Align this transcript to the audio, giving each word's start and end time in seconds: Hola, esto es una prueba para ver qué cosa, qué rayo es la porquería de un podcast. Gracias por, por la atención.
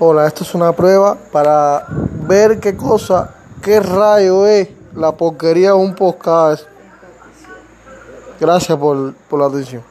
Hola, 0.00 0.28
esto 0.28 0.44
es 0.44 0.54
una 0.54 0.70
prueba 0.70 1.18
para 1.32 1.84
ver 2.28 2.60
qué 2.60 2.76
cosa, 2.76 3.34
qué 3.60 3.80
rayo 3.80 4.46
es 4.46 4.68
la 4.94 5.10
porquería 5.10 5.70
de 5.70 5.74
un 5.74 5.96
podcast. 5.96 6.66
Gracias 8.38 8.78
por, 8.78 9.14
por 9.28 9.40
la 9.40 9.46
atención. 9.46 9.82